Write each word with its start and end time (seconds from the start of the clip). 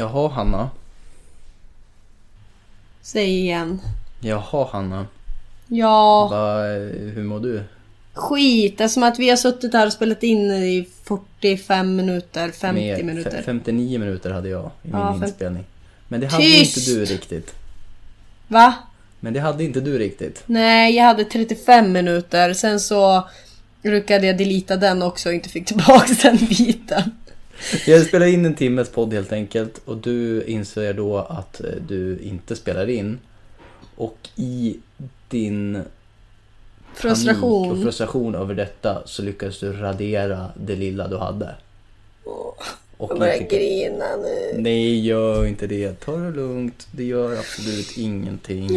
Jaha 0.00 0.28
Hanna. 0.28 0.70
Säg 3.02 3.38
igen. 3.40 3.80
Jaha 4.20 4.68
Hanna. 4.72 5.06
Ja, 5.68 6.28
Va, 6.28 6.62
hur 7.14 7.22
mår 7.24 7.40
du? 7.40 7.62
skit. 8.14 8.78
Det 8.78 8.84
är 8.84 8.88
som 8.88 9.02
att 9.02 9.18
vi 9.18 9.28
har 9.30 9.36
suttit 9.36 9.72
här 9.74 9.86
och 9.86 9.92
spelat 9.92 10.22
in 10.22 10.50
i 10.50 10.88
45 11.04 11.96
minuter, 11.96 12.50
50 12.50 12.80
Med 12.80 13.04
minuter. 13.04 13.30
fe- 13.38 13.42
59 13.44 13.98
minuter 13.98 14.30
hade 14.30 14.48
jag 14.48 14.70
i 14.82 14.88
min 14.88 15.00
Ja, 15.00 15.14
inspelning. 15.14 15.64
Men 16.08 16.20
det 16.20 16.26
hade 16.26 16.42
Tyst! 16.44 16.76
inte 16.76 16.90
du 16.90 17.04
riktigt. 17.04 17.54
Va? 18.48 18.74
Men 19.20 19.32
det 19.32 19.40
hade 19.40 19.64
inte 19.64 19.80
du 19.80 19.98
riktigt. 19.98 20.42
Nej, 20.46 20.96
jag 20.96 21.04
hade 21.04 21.24
35 21.24 21.92
minuter. 21.92 22.52
Sen 22.54 22.80
så 22.80 23.28
råkade 23.82 24.26
jag 24.26 24.38
delita 24.38 24.76
den 24.76 25.02
också 25.02 25.28
och 25.28 25.34
inte 25.34 25.48
fick 25.48 25.66
tillbaka 25.66 26.14
den 26.22 26.36
biten. 26.36 27.10
Jag 27.86 28.06
spelar 28.06 28.26
in 28.26 28.44
en 28.44 28.54
timmes 28.54 28.88
podd 28.90 29.12
helt 29.12 29.32
enkelt 29.32 29.80
och 29.84 29.96
du 29.96 30.42
inser 30.44 30.92
då 30.94 31.18
att 31.18 31.60
eh, 31.60 31.70
du 31.88 32.18
inte 32.18 32.56
spelar 32.56 32.90
in. 32.90 33.18
Och 33.96 34.28
i 34.36 34.76
din 35.28 35.72
panik 35.72 35.84
och 36.94 36.98
Frustration. 36.98 37.82
frustration 37.82 38.34
över 38.34 38.54
detta 38.54 39.02
så 39.06 39.22
lyckades 39.22 39.60
du 39.60 39.72
radera 39.72 40.46
det 40.56 40.76
lilla 40.76 41.08
du 41.08 41.16
hade. 41.16 41.54
Och 42.96 43.10
Jag 43.10 43.18
börjar 43.18 43.38
fick- 43.38 43.50
grina 43.50 44.16
nu. 44.16 44.52
Nej, 44.62 45.06
gör 45.06 45.46
inte 45.46 45.66
det. 45.66 46.00
Ta 46.00 46.16
det 46.16 46.30
lugnt. 46.30 46.88
Det 46.92 47.04
gör 47.04 47.32
absolut 47.38 47.98
ingenting. 47.98 48.68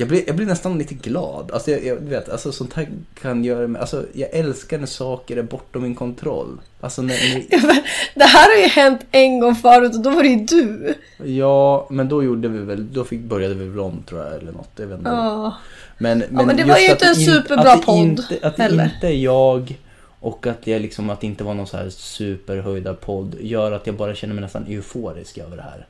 Jag 0.00 0.08
blir, 0.08 0.22
jag 0.26 0.36
blir 0.36 0.46
nästan 0.46 0.78
lite 0.78 0.94
glad. 0.94 1.50
Alltså, 1.52 1.70
jag, 1.70 1.84
jag 1.84 1.96
vet, 1.96 2.28
alltså, 2.28 2.52
sånt 2.52 2.72
här 2.74 2.88
kan 3.20 3.44
göra 3.44 3.66
mig... 3.68 3.80
Alltså, 3.80 4.04
jag 4.12 4.30
älskar 4.32 4.78
när 4.78 4.86
saker 4.86 5.36
är 5.36 5.42
bortom 5.42 5.82
min 5.82 5.94
kontroll. 5.94 6.60
Alltså, 6.80 7.02
när, 7.02 7.08
när, 7.34 7.82
Det 8.14 8.24
här 8.24 8.56
har 8.56 8.62
ju 8.62 8.68
hänt 8.68 9.00
en 9.10 9.40
gång 9.40 9.54
förut 9.54 9.94
och 9.94 10.02
då 10.02 10.10
var 10.10 10.22
det 10.22 10.28
ju 10.28 10.44
du. 10.44 10.94
ja, 11.24 11.86
men 11.90 12.08
då 12.08 12.24
gjorde 12.24 12.48
vi 12.48 12.58
väl... 12.58 12.92
Då 12.92 13.04
fick, 13.04 13.20
började 13.20 13.54
vi 13.54 13.68
väl 13.68 13.80
om, 13.80 14.02
tror 14.08 14.20
jag, 14.24 14.34
eller 14.34 14.52
något. 14.52 14.70
Jag 14.76 14.86
vet 14.86 14.98
inte. 14.98 15.10
Ja. 15.10 15.54
Men, 15.98 16.18
men, 16.30 16.46
men 16.46 16.56
det 16.56 16.64
var 16.64 16.78
ju 16.78 16.90
inte 16.90 17.06
en 17.06 17.20
in- 17.20 17.26
superbra 17.26 17.76
det 17.76 17.82
podd 17.82 17.96
Inte, 17.98 18.38
att 18.42 18.56
det 18.56 18.62
heller. 18.62 18.84
inte 18.94 19.06
är 19.06 19.16
jag 19.16 19.78
och 20.20 20.46
att, 20.46 20.66
jag 20.66 20.82
liksom, 20.82 21.10
att 21.10 21.20
det 21.20 21.26
inte 21.26 21.44
var 21.44 21.54
någon 21.54 21.66
så 21.66 21.76
här 21.76 21.90
superhöjda 21.90 22.94
podd 22.94 23.36
gör 23.40 23.72
att 23.72 23.86
jag 23.86 23.96
bara 23.96 24.14
känner 24.14 24.34
mig 24.34 24.42
nästan 24.42 24.66
euforisk 24.68 25.38
över 25.38 25.56
det 25.56 25.62
här. 25.62 25.86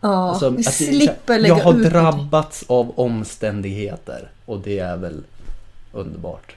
Ja, 0.00 0.30
Alltså, 0.30 0.50
vi 0.50 0.58
att 0.60 0.64
det- 0.64 0.70
slipper 0.72 1.38
lägga 1.38 1.56
Jag 1.58 1.64
har 1.64 1.74
ut 1.74 1.90
drabbats 1.90 2.64
av 2.68 3.00
omständigheter 3.00 4.30
och 4.46 4.60
det 4.60 4.78
är 4.78 4.96
väl 4.96 5.22
underbart. 5.92 6.56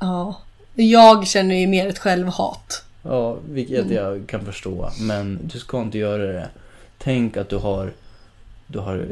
Ja. 0.00 0.36
Jag 0.74 1.26
känner 1.26 1.54
ju 1.54 1.66
mer 1.66 1.86
ett 1.88 1.98
självhat. 1.98 2.84
Ja, 3.02 3.36
vilket 3.48 3.80
Mm. 3.84 3.92
jag 3.94 4.26
kan 4.28 4.44
förstå. 4.44 4.90
Men 5.00 5.38
du 5.52 5.58
ska 5.58 5.80
inte 5.82 5.98
göra 5.98 6.22
det. 6.32 6.48
Tänk 6.98 7.36
att 7.36 7.48
du 7.48 7.56
har, 7.56 7.92
du 8.66 8.78
har 8.78 9.06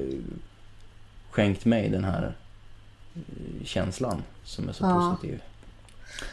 skänkt 1.30 1.64
mig 1.64 1.88
den 1.88 2.04
här 2.04 2.32
eh, 3.16 3.20
känslan 3.64 4.22
som 4.44 4.68
är 4.68 4.72
så 4.72 4.84
Ja. 4.84 5.10
positiv. 5.20 5.40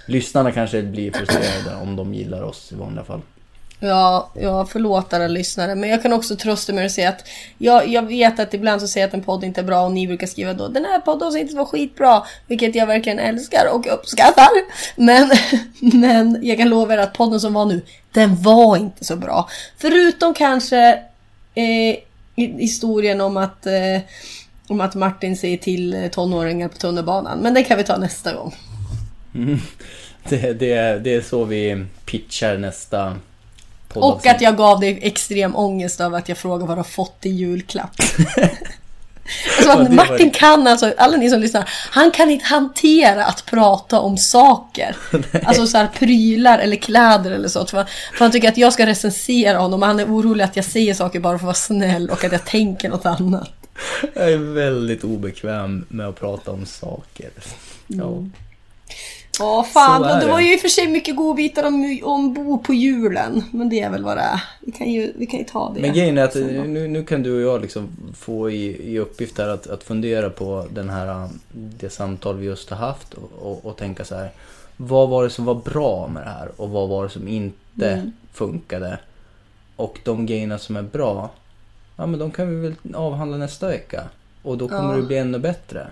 Lyssnarna 0.07 0.51
kanske 0.51 0.83
blir 0.83 1.11
frustrerade 1.11 1.81
om 1.81 1.95
de 1.95 2.13
gillar 2.13 2.41
oss 2.41 2.71
i 2.71 2.75
vanliga 2.75 3.03
fall. 3.03 3.21
Ja, 3.79 4.31
jag 4.33 4.69
förlåt 4.69 5.13
alla 5.13 5.27
lyssnare. 5.27 5.75
Men 5.75 5.89
jag 5.89 6.01
kan 6.01 6.13
också 6.13 6.35
trösta 6.35 6.73
mig 6.73 6.85
och 6.85 6.91
säga 6.91 7.09
att 7.09 7.27
jag, 7.57 7.87
jag 7.87 8.07
vet 8.07 8.39
att 8.39 8.53
ibland 8.53 8.81
så 8.81 8.87
säger 8.87 9.03
jag 9.03 9.07
att 9.07 9.13
en 9.13 9.23
podd 9.23 9.43
inte 9.43 9.61
är 9.61 9.65
bra 9.65 9.85
och 9.85 9.91
ni 9.91 10.07
brukar 10.07 10.27
skriva 10.27 10.53
då 10.53 10.67
den 10.67 10.85
här 10.85 10.99
poddavsnittet 10.99 11.55
var 11.55 11.65
skitbra. 11.65 12.23
Vilket 12.47 12.75
jag 12.75 12.87
verkligen 12.87 13.19
älskar 13.19 13.65
och 13.73 13.93
uppskattar. 13.93 14.49
Men, 14.95 15.31
men 15.99 16.39
jag 16.41 16.57
kan 16.57 16.69
lova 16.69 16.93
er 16.93 16.97
att 16.97 17.13
podden 17.13 17.39
som 17.39 17.53
var 17.53 17.65
nu, 17.65 17.81
den 18.11 18.41
var 18.41 18.77
inte 18.77 19.05
så 19.05 19.15
bra. 19.15 19.49
Förutom 19.77 20.33
kanske 20.33 20.99
eh, 21.55 21.97
historien 22.35 23.21
om 23.21 23.37
att, 23.37 23.65
eh, 23.65 24.01
om 24.67 24.81
att 24.81 24.95
Martin 24.95 25.37
säger 25.37 25.57
till 25.57 26.09
tonåringar 26.11 26.67
på 26.67 26.77
tunnelbanan. 26.77 27.39
Men 27.39 27.53
det 27.53 27.63
kan 27.63 27.77
vi 27.77 27.83
ta 27.83 27.97
nästa 27.97 28.33
gång. 28.33 28.55
Mm. 29.35 29.59
Det, 30.29 30.53
det, 30.53 30.99
det 31.03 31.13
är 31.15 31.21
så 31.21 31.43
vi 31.43 31.85
pitchar 32.05 32.57
nästa 32.57 33.17
och 33.93 34.27
att 34.27 34.41
jag 34.41 34.57
gav 34.57 34.79
dig 34.79 34.99
extrem 35.01 35.55
ångest 35.55 36.01
över 36.01 36.17
att 36.17 36.29
jag 36.29 36.37
frågade 36.37 36.65
vad 36.65 36.77
du 36.77 36.79
har 36.79 36.83
fått 36.83 37.17
i 37.21 37.29
julklapp. 37.29 37.91
alltså 39.57 39.69
Ja, 39.69 39.89
Martin 39.89 40.31
kan 40.31 40.67
alltså, 40.67 40.93
alla 40.97 41.17
ni 41.17 41.29
som 41.29 41.39
lyssnar, 41.39 41.69
han 41.69 42.11
kan 42.11 42.29
inte 42.29 42.45
hantera 42.45 43.25
att 43.25 43.45
prata 43.45 43.99
om 43.99 44.17
saker. 44.17 44.95
alltså 45.43 45.67
så 45.67 45.77
här 45.77 45.87
prylar 45.87 46.59
eller 46.59 46.75
kläder 46.75 47.31
eller 47.31 47.47
så. 47.47 47.65
För, 47.65 47.83
för 48.13 48.19
han 48.19 48.31
tycker 48.31 48.49
att 48.49 48.57
jag 48.57 48.73
ska 48.73 48.85
recensera 48.85 49.57
honom 49.57 49.81
och 49.81 49.87
han 49.87 49.99
är 49.99 50.05
orolig 50.05 50.43
att 50.43 50.55
jag 50.55 50.65
säger 50.65 50.93
saker 50.93 51.19
bara 51.19 51.31
för 51.31 51.35
att 51.35 51.43
vara 51.43 51.53
snäll 51.53 52.09
och 52.09 52.23
att 52.23 52.31
jag 52.31 52.45
tänker 52.45 52.89
något 52.89 53.05
annat. 53.05 53.51
Jag 54.13 54.31
är 54.31 54.37
väldigt 54.37 55.03
obekväm 55.03 55.85
med 55.89 56.07
att 56.07 56.19
prata 56.19 56.51
om 56.51 56.65
saker. 56.65 57.29
Ja. 57.87 58.07
Mm. 58.07 58.31
Ja, 59.39 59.63
fan. 59.63 60.01
Det 60.01 60.25
det. 60.25 60.31
var 60.31 60.39
ju 60.39 60.53
i 60.53 60.57
och 60.57 60.61
för 60.61 60.67
sig 60.67 60.87
mycket 60.87 61.15
godbitar 61.15 61.63
om, 61.63 61.99
om 62.03 62.33
Bo 62.33 62.57
på 62.57 62.73
julen. 62.73 63.43
Men 63.51 63.69
det 63.69 63.79
är 63.81 63.89
väl 63.89 64.03
vad 64.03 64.17
det 64.17 64.21
är. 64.21 64.43
Vi 64.59 64.71
kan 64.71 64.91
ju, 64.91 65.13
vi 65.17 65.25
kan 65.25 65.39
ju 65.39 65.45
ta 65.45 65.71
det. 65.75 65.81
Men 65.81 65.93
grejen 65.93 66.17
är 66.17 66.23
att 66.23 66.35
nu, 66.35 66.87
nu 66.87 67.03
kan 67.05 67.23
du 67.23 67.35
och 67.45 67.53
jag 67.53 67.61
liksom 67.61 67.87
få 68.15 68.49
i, 68.49 68.91
i 68.93 68.99
uppgift 68.99 69.37
här 69.37 69.47
att, 69.47 69.67
att 69.67 69.83
fundera 69.83 70.29
på 70.29 70.65
den 70.71 70.89
här, 70.89 71.29
det 71.53 71.89
samtal 71.89 72.37
vi 72.37 72.45
just 72.45 72.69
har 72.69 72.77
haft 72.77 73.13
och, 73.13 73.31
och, 73.41 73.65
och 73.65 73.77
tänka 73.77 74.05
så 74.05 74.15
här. 74.15 74.31
Vad 74.77 75.09
var 75.09 75.23
det 75.23 75.29
som 75.29 75.45
var 75.45 75.55
bra 75.55 76.07
med 76.07 76.23
det 76.23 76.29
här 76.29 76.49
och 76.57 76.69
vad 76.69 76.89
var 76.89 77.03
det 77.03 77.09
som 77.09 77.27
inte 77.27 77.57
Mm. 77.93 78.11
funkade? 78.33 78.99
Och 79.75 79.99
de 80.03 80.25
grejerna 80.25 80.57
som 80.57 80.75
är 80.75 80.81
bra, 80.81 81.29
ja 81.95 82.05
men 82.05 82.19
de 82.19 82.31
kan 82.31 82.49
vi 82.49 82.55
väl 82.55 82.75
avhandla 82.95 83.37
nästa 83.37 83.67
vecka. 83.67 84.03
Och 84.43 84.57
då 84.57 84.67
kommer 84.67 84.93
Ja. 84.93 84.95
det 84.97 85.01
bli 85.07 85.17
ännu 85.17 85.39
bättre. 85.39 85.87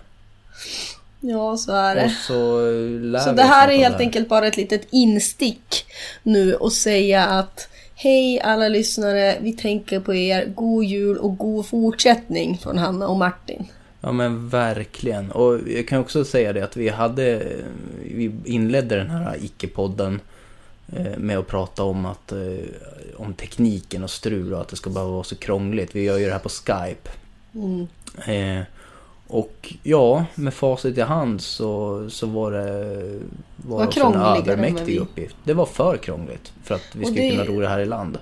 Ja, 1.30 1.58
så 1.58 1.72
är 1.72 1.96
det. 1.96 2.10
Så 2.10 2.62
lär 3.00 3.20
Så 3.20 3.32
det 3.32 3.44
här 3.44 3.68
är 3.68 3.78
helt 3.78 4.00
enkelt 4.00 4.30
bara 4.30 4.48
ett 4.48 4.58
litet 4.58 4.88
instick 4.90 5.86
nu 6.24 6.56
och 6.56 6.74
säga 6.74 7.26
att 7.26 7.70
Hej 7.98 8.42
alla 8.42 8.68
lyssnare, 8.68 9.38
vi 9.42 9.54
tänker 9.54 10.00
på 10.00 10.14
er. 10.14 10.46
God 10.56 10.84
jul 10.84 11.18
och 11.18 11.38
god 11.38 11.66
fortsättning 11.66 12.58
från 12.58 12.78
Hanna 12.78 13.08
och 13.08 13.18
Martin. 13.18 13.68
Ja 14.02 14.12
men 14.12 14.50
verkligen. 14.50 15.32
Och 15.32 15.60
jag 15.68 15.88
kan 15.88 16.00
också 16.00 16.26
säga 16.26 16.54
det 16.54 16.62
att 16.62 16.78
vi 16.78 16.90
hade, 16.90 17.48
vi 18.04 18.32
inledde 18.46 18.96
den 18.96 19.10
här 19.10 19.38
icke-podden 19.42 20.20
eh, 20.96 21.18
med 21.18 21.38
att 21.38 21.48
prata 21.48 21.84
om 21.84 22.06
att, 22.06 22.32
eh, 22.32 22.38
om 23.16 23.34
tekniken 23.34 24.04
och 24.04 24.10
strul 24.10 24.54
och 24.54 24.62
att 24.62 24.68
det 24.68 24.76
ska 24.76 24.90
bara 24.90 25.06
vara 25.06 25.24
så 25.24 25.36
krångligt. 25.36 25.96
Vi 25.96 26.04
gör 26.04 26.18
ju 26.18 26.26
det 26.26 26.32
här 26.32 26.40
på 26.40 26.50
Skype. 26.50 27.10
Mm. 27.54 27.88
Eh, 28.26 28.66
och 29.28 29.74
ja, 29.84 30.26
med 30.36 30.54
facit 30.54 30.98
i 30.98 31.02
hand 31.02 31.42
så, 31.42 32.06
så 32.10 32.28
var 32.28 32.52
det 32.52 33.20
var 33.58 33.86
också 33.86 34.00
en 34.04 34.14
övermäktig 34.14 34.86
vi- 34.86 35.00
uppgift. 35.00 35.36
Det 35.44 35.54
var 35.54 35.66
för 35.66 35.98
krångligt 35.98 36.54
för 36.64 36.76
att 36.76 36.82
vi 36.96 37.12
det- 37.12 37.30
kunna 37.32 37.44
ro 37.46 37.60
det 37.60 37.68
här 37.68 37.80
i 37.80 37.86
land. 37.86 38.18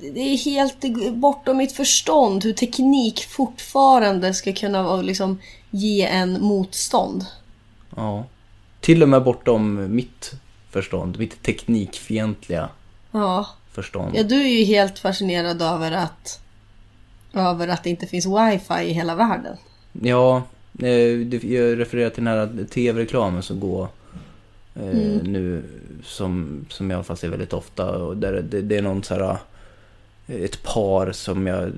Det 0.00 0.20
är 0.20 0.36
helt 0.44 0.84
bortom 1.14 1.56
mitt 1.56 1.72
förstånd 1.72 2.44
hur 2.44 2.52
teknik 2.52 3.24
fortfarande 3.28 4.34
ska 4.34 4.52
kunna 4.52 5.02
liksom, 5.02 5.38
ge 5.70 6.02
en 6.06 6.42
motstånd. 6.42 7.24
Ja. 7.96 8.24
Till 8.80 9.02
och 9.02 9.08
med 9.08 9.22
bortom 9.24 9.94
mitt 9.94 10.32
förstånd, 10.70 11.18
mitt 11.18 11.42
teknikfientliga 11.42 12.68
Ja. 13.12 13.46
förstånd. 13.72 14.12
ja, 14.16 14.22
du 14.22 14.34
är 14.42 14.48
ju 14.58 14.64
helt 14.64 14.98
fascinerad 14.98 15.62
över 15.62 15.92
att 15.92 16.40
över 17.32 17.68
att 17.68 17.84
det 17.84 17.90
inte 17.90 18.06
finns 18.06 18.26
wifi 18.26 18.82
i 18.84 18.92
hela 18.92 19.14
världen. 19.14 19.56
Ja, 20.02 20.42
eh, 20.82 21.34
jag 21.46 21.78
refererar 21.80 22.10
till 22.10 22.24
den 22.24 22.34
här 22.38 22.64
tv-reklamen 22.70 23.42
som 23.42 23.60
går 23.60 23.88
eh, 24.74 24.88
Mm. 24.88 25.18
nu 25.18 25.62
som, 26.04 26.64
som 26.70 26.90
jag 26.90 27.06
fast 27.06 27.20
ser 27.20 27.28
väldigt 27.28 27.52
ofta. 27.52 27.90
Och 27.90 28.16
där 28.16 28.32
det, 28.32 28.62
det 28.62 28.76
är 28.76 28.82
någon 28.82 29.02
så 29.04 29.14
här 29.14 29.36
eh, 30.26 30.42
ett 30.44 30.62
par 30.62 31.12
som 31.12 31.46
jag, 31.46 31.70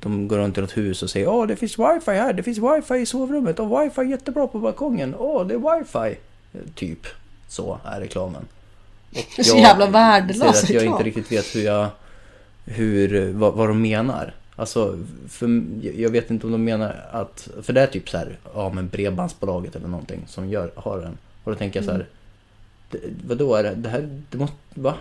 de 0.00 0.28
går 0.28 0.38
runt 0.38 0.58
i 0.58 0.60
något 0.60 0.76
hus 0.76 1.02
och 1.02 1.10
säger 1.10 1.28
Åh, 1.28 1.46
det 1.46 1.56
finns 1.56 1.78
wifi 1.78 2.10
här, 2.10 2.32
det 2.32 2.42
finns 2.42 2.58
wifi 2.58 2.94
i 2.94 3.06
sovrummet 3.06 3.58
och 3.58 3.70
wifi 3.82 4.00
är 4.00 4.04
jättebra 4.04 4.46
på 4.46 4.58
balkongen. 4.58 5.14
Åh, 5.18 5.46
det 5.46 5.54
är 5.54 5.78
wifi. 5.78 6.18
Typ 6.74 7.06
så 7.48 7.78
är 7.84 8.00
reklamen. 8.00 8.44
Och 9.10 9.38
är 9.38 9.42
så 9.42 9.56
jävla 9.56 9.86
värdelös 9.86 10.62
att 10.62 10.70
jag 10.70 10.80
reklam. 10.82 10.92
inte 10.94 11.04
riktigt 11.04 11.32
vet 11.32 11.56
hur 11.56 11.62
jag, 11.62 11.88
hur, 12.64 13.32
vad, 13.32 13.54
vad 13.54 13.68
de 13.68 13.82
menar. 13.82 14.34
Alltså, 14.56 14.98
för, 15.28 15.62
jag 16.00 16.10
vet 16.10 16.30
inte 16.30 16.46
om 16.46 16.52
de 16.52 16.64
menar 16.64 17.08
att, 17.10 17.48
för 17.62 17.72
det 17.72 17.80
är 17.80 17.86
typ 17.86 18.08
så 18.08 18.18
här, 18.18 18.38
ja 18.54 18.72
men 18.74 18.88
bredbandsbolaget 18.88 19.76
eller 19.76 19.88
någonting 19.88 20.24
som 20.26 20.48
gör, 20.48 20.70
har 20.74 21.00
den. 21.00 21.18
Och 21.44 21.52
då 21.52 21.58
tänker 21.58 21.78
jag 21.78 21.84
så 21.84 21.92
här, 21.92 22.06
det, 22.90 22.98
vadå 23.26 23.54
är 23.54 23.62
det, 23.62 23.74
det 23.74 23.88
här, 23.88 24.22
det 24.30 24.38
måste, 24.38 24.56
va? 24.74 24.94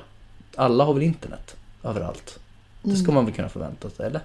Alla 0.56 0.84
har 0.84 0.94
väl 0.94 1.04
internet 1.04 1.56
överallt? 1.84 2.40
Det 2.82 2.96
ska 2.96 3.12
man 3.12 3.26
väl 3.26 3.34
kunna 3.34 3.50
förvänta 3.50 3.90
sig, 3.90 4.06
eller? 4.06 4.22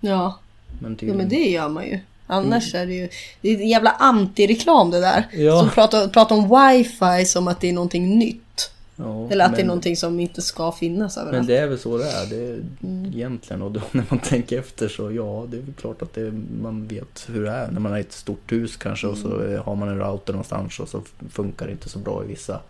Ja, 0.00 0.38
Men 0.80 0.92
ja 0.92 0.98
tydligen. 0.98 1.16
men 1.16 1.28
det 1.28 1.50
gör 1.50 1.68
man 1.68 1.86
ju. 1.86 1.98
Annars 2.26 2.74
är 2.74 2.86
det 2.86 2.94
ju 2.94 3.08
det 3.40 3.48
är 3.48 3.56
jävla 3.56 3.90
antireklam 3.90 4.90
det 4.90 5.00
där. 5.00 5.26
Ja. 5.32 5.60
Som 5.60 5.70
pratar, 5.70 6.08
pratar 6.08 6.36
om 6.36 6.42
wifi 6.42 7.24
som 7.24 7.48
att 7.48 7.60
det 7.60 7.68
är 7.68 7.72
någonting 7.72 8.18
nytt. 8.18 8.51
Ja, 8.96 9.28
Eller 9.30 9.44
att 9.44 9.50
det 9.50 9.56
är 9.56 9.58
men- 9.58 9.66
någonting 9.66 9.96
som 9.96 10.20
inte 10.20 10.42
ska 10.42 10.72
finnas 10.72 11.16
överallt. 11.18 11.36
Men 11.36 11.46
det 11.46 11.56
är 11.56 11.66
väl 11.66 11.78
så 11.78 11.98
det 11.98 12.10
är, 12.10 12.26
det 12.26 12.36
är 12.36 12.60
Mm. 12.82 13.06
egentligen. 13.06 13.62
Och 13.62 13.70
då, 13.72 13.80
när 13.92 14.04
man 14.08 14.18
tänker 14.18 14.58
efter 14.58 14.88
så 14.88 15.12
ja, 15.12 15.46
det 15.50 15.56
är 15.56 15.60
väl 15.62 15.74
klart 15.74 16.02
att 16.02 16.14
det, 16.14 16.32
man 16.62 16.86
vet 16.86 17.26
hur 17.28 17.44
det 17.44 17.50
är. 17.50 17.70
När 17.70 17.80
man 17.80 17.92
har 17.92 17.98
ett 17.98 18.12
stort 18.12 18.52
hus 18.52 18.76
kanske 18.76 19.06
och 19.06 19.18
så 19.18 19.40
Mm. 19.40 19.62
har 19.62 19.74
man 19.74 19.88
en 19.88 19.98
router 19.98 20.32
någonstans 20.32 20.80
och 20.80 20.88
så 20.88 21.02
funkar 21.30 21.66
det 21.66 21.72
inte 21.72 21.88
så 21.88 21.98
bra 21.98 22.24
i 22.24 22.26
vissa 22.26 22.60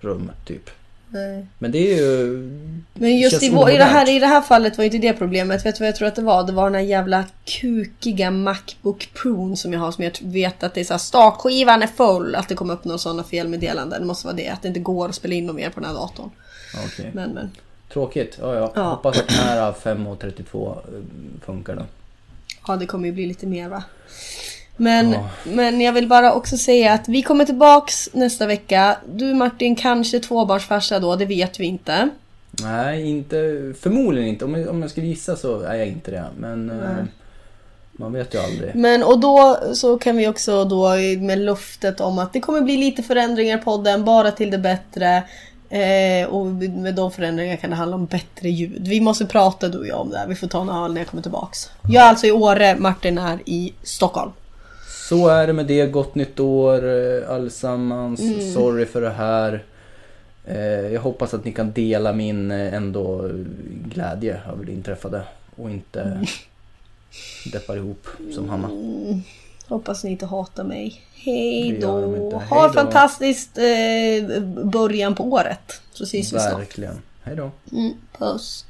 rum 0.00 0.30
typ. 0.46 0.70
Nej. 1.14 1.46
Men 1.58 1.70
det 1.70 1.92
är 1.92 1.96
ju... 1.96 2.50
Men 2.94 3.18
just 3.18 3.42
i, 3.42 3.50
vår, 3.50 3.70
i, 3.70 3.76
det 3.76 3.84
här, 3.84 4.16
i 4.16 4.18
det 4.18 4.26
här 4.26 4.40
fallet 4.40 4.78
var 4.78 4.84
inte 4.84 4.98
det 4.98 5.12
problemet. 5.12 5.66
Vet 5.66 5.74
du 5.74 5.78
vad 5.78 5.88
jag 5.88 5.96
tror 5.96 6.08
att 6.08 6.16
det 6.16 6.22
var? 6.22 6.44
Det 6.44 6.52
var 6.52 6.64
den 6.64 6.74
här 6.74 6.80
jävla 6.80 7.24
kukiga 7.44 8.30
Macbook 8.30 9.10
Pro 9.14 9.56
som 9.56 9.72
jag 9.72 9.80
har 9.80 9.92
som 9.92 10.04
jag 10.04 10.12
vet 10.20 10.62
att 10.62 10.74
det 10.74 10.80
är 10.80 10.84
så 10.84 10.92
här 10.92 10.98
startskivan 10.98 11.82
är 11.82 11.86
full. 11.86 12.34
Att 12.34 12.48
det 12.48 12.54
kommer 12.54 12.74
upp 12.74 12.84
några 12.84 12.98
sådana 12.98 13.24
felmeddelanden. 13.24 14.00
Det 14.00 14.06
måste 14.06 14.26
vara 14.26 14.36
det. 14.36 14.48
Att 14.48 14.62
det 14.62 14.68
inte 14.68 14.80
går 14.80 15.08
att 15.08 15.14
spela 15.14 15.34
in 15.34 15.46
något 15.46 15.56
mer 15.56 15.70
på 15.70 15.80
den 15.80 15.88
här 15.88 15.96
datorn. 15.96 16.30
Okej. 16.86 17.10
Men 17.14 17.30
men. 17.30 17.50
Tråkigt. 17.92 18.38
Ja, 18.40 18.54
ja. 18.54 18.72
Ja. 18.74 18.82
Hoppas 18.82 19.18
att 19.18 19.28
den 19.28 19.36
här 19.36 19.72
5.32 19.72 20.70
eh, 20.70 20.76
funkar 21.46 21.76
då. 21.76 21.82
Ja 22.66 22.76
det 22.76 22.86
kommer 22.86 23.06
ju 23.06 23.12
bli 23.12 23.26
lite 23.26 23.46
mer 23.46 23.68
va. 23.68 23.82
Men, 24.76 25.12
Ja. 25.12 25.28
men 25.44 25.80
jag 25.80 25.92
vill 25.92 26.08
bara 26.08 26.32
också 26.32 26.56
säga 26.56 26.92
att 26.92 27.08
vi 27.08 27.22
kommer 27.22 27.44
tillbaks 27.44 28.08
nästa 28.12 28.46
vecka. 28.46 28.96
Du 29.14 29.34
Martin 29.34 29.76
kanske 29.76 30.20
tvåbarnsfarsa 30.20 31.00
då, 31.00 31.16
det 31.16 31.26
vet 31.26 31.60
vi 31.60 31.64
inte. 31.64 32.08
Nej, 32.62 33.10
inte, 33.10 33.36
förmodligen 33.80 34.28
inte. 34.28 34.44
Om 34.44 34.54
jag, 34.54 34.68
om 34.68 34.82
jag 34.82 34.90
skulle 34.90 35.06
gissa 35.06 35.36
så 35.36 35.60
är 35.60 35.74
jag 35.74 35.86
inte 35.86 36.10
det. 36.10 36.24
Men 36.38 36.70
eh, 36.70 37.04
man 37.92 38.12
vet 38.12 38.34
ju 38.34 38.38
aldrig. 38.38 38.74
Men 38.74 39.02
och 39.02 39.20
då 39.20 39.58
så 39.72 39.98
kan 39.98 40.16
vi 40.16 40.28
också 40.28 40.64
då 40.64 40.88
med 41.18 41.38
luftet 41.38 42.00
om 42.00 42.18
att 42.18 42.32
det 42.32 42.40
kommer 42.40 42.60
bli 42.60 42.76
lite 42.76 43.02
förändringar 43.02 43.58
i 43.58 43.60
podden, 43.60 44.04
bara 44.04 44.30
till 44.30 44.50
det 44.50 44.58
bättre. 44.58 45.22
Eh, 45.68 46.28
och 46.28 46.46
med 46.46 46.94
de 46.94 47.10
förändringarna 47.10 47.56
kan 47.56 47.70
det 47.70 47.76
handla 47.76 47.96
om 47.96 48.06
bättre 48.06 48.48
ljud. 48.48 48.88
Vi 48.88 49.00
måste 49.00 49.26
prata 49.26 49.68
du 49.68 49.78
och 49.78 49.86
jag 49.86 50.00
om 50.00 50.10
det 50.10 50.18
här. 50.18 50.26
Vi 50.26 50.34
får 50.34 50.46
ta 50.46 50.60
en 50.60 50.68
öl 50.68 50.94
när 50.94 51.00
jag 51.00 51.08
kommer 51.08 51.22
tillbaks. 51.22 51.70
Jag 51.88 52.04
är 52.04 52.08
alltså 52.08 52.26
i 52.26 52.32
Åre, 52.32 52.76
Martin 52.78 53.18
är 53.18 53.38
i 53.44 53.72
Stockholm. 53.82 54.30
Så 55.08 55.28
är 55.28 55.46
det 55.46 55.52
med 55.52 55.66
det. 55.66 55.86
Gott 55.86 56.14
nytt 56.14 56.40
år 56.40 56.88
eh, 56.88 57.30
allesammans. 57.30 58.20
Sorry 58.54 58.86
för 58.86 59.00
det 59.00 59.10
här. 59.10 59.64
Eh, 60.44 60.58
Jag 60.92 61.00
hoppas 61.00 61.34
att 61.34 61.44
ni 61.44 61.52
kan 61.52 61.72
dela 61.72 62.12
min 62.12 62.50
eh, 62.50 62.74
ändå 62.74 63.30
glädje 63.84 64.40
över 64.52 64.64
det 64.64 64.72
inträffade. 64.72 65.22
Och 65.56 65.70
inte 65.70 66.26
deppar 67.52 67.76
ihop 67.76 68.06
som 68.34 68.48
Hanna. 68.48 68.70
Hoppas 69.68 70.04
ni 70.04 70.10
inte 70.10 70.26
hatar 70.26 70.64
mig. 70.64 71.00
Hej 71.14 71.78
då. 71.80 71.88
Ha 72.50 72.66
en 72.66 72.72
fantastisk 72.72 73.58
eh, 73.58 74.40
början 74.64 75.14
på 75.14 75.24
året. 75.24 75.80
Så 75.92 76.04
ses 76.04 76.32
vi 76.32 76.38
snart. 76.38 76.58
Verkligen. 76.58 77.02
Hej 77.22 77.36
då. 77.36 77.50
Mm, 77.72 77.94
puss. 78.18 78.64